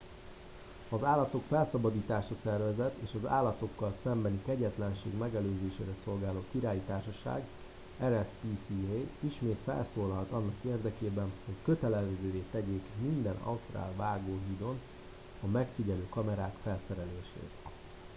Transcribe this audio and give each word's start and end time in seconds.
az 0.89 1.03
állatok 1.03 1.43
felszabadítása 1.49 2.35
szervezet 2.43 2.95
és 3.03 3.09
az 3.15 3.25
állatokkal 3.25 3.93
szembeni 4.03 4.41
kegyetlenség 4.45 5.17
megelőzésére 5.17 5.93
szolgáló 6.03 6.45
királyi 6.51 6.81
társaság 6.87 7.43
rspca 8.05 8.73
ismét 9.19 9.59
felszólalt 9.63 10.31
annak 10.31 10.55
érdekében 10.65 11.31
hogy 11.45 11.55
kötelezővé 11.63 12.43
tegyék 12.51 12.83
minden 13.01 13.37
ausztrál 13.43 13.91
vágóhídon 13.95 14.79
a 15.43 15.47
megfigyelő 15.47 16.07
kamerák 16.09 16.55
felszerelését 16.63 17.51